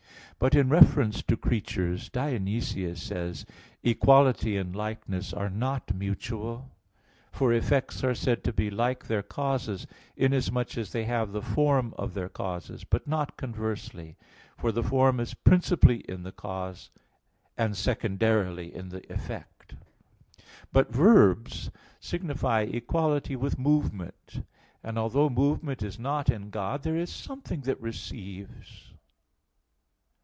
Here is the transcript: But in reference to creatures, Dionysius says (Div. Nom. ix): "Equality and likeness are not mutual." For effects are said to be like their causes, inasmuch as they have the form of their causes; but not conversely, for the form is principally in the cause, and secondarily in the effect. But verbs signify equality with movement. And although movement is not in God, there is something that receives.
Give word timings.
But 0.43 0.55
in 0.55 0.69
reference 0.69 1.21
to 1.21 1.37
creatures, 1.37 2.09
Dionysius 2.09 2.99
says 3.03 3.43
(Div. 3.43 3.45
Nom. 3.45 3.57
ix): 3.59 3.73
"Equality 3.91 4.57
and 4.57 4.75
likeness 4.75 5.33
are 5.33 5.51
not 5.51 5.93
mutual." 5.93 6.71
For 7.31 7.53
effects 7.53 8.03
are 8.03 8.15
said 8.15 8.43
to 8.45 8.51
be 8.51 8.71
like 8.71 9.05
their 9.05 9.21
causes, 9.21 9.85
inasmuch 10.17 10.79
as 10.79 10.91
they 10.93 11.05
have 11.05 11.31
the 11.31 11.43
form 11.43 11.93
of 11.95 12.15
their 12.15 12.27
causes; 12.27 12.83
but 12.83 13.07
not 13.07 13.37
conversely, 13.37 14.15
for 14.57 14.71
the 14.71 14.81
form 14.81 15.19
is 15.19 15.35
principally 15.35 15.99
in 16.09 16.23
the 16.23 16.31
cause, 16.31 16.89
and 17.55 17.77
secondarily 17.77 18.73
in 18.73 18.89
the 18.89 19.07
effect. 19.13 19.75
But 20.73 20.91
verbs 20.91 21.69
signify 21.99 22.61
equality 22.61 23.35
with 23.35 23.59
movement. 23.59 24.43
And 24.81 24.97
although 24.97 25.29
movement 25.29 25.83
is 25.83 25.99
not 25.99 26.31
in 26.31 26.49
God, 26.49 26.81
there 26.81 26.97
is 26.97 27.11
something 27.13 27.61
that 27.61 27.79
receives. 27.79 28.87